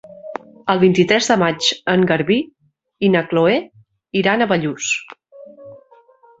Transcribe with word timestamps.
El 0.73 0.79
vint-i-tres 0.83 1.29
de 1.31 1.37
maig 1.41 1.67
en 1.93 2.07
Garbí 2.13 2.39
i 3.09 3.13
na 3.17 3.23
Chloé 3.29 3.55
iran 4.25 4.47
a 4.47 4.51
Bellús. 4.55 4.93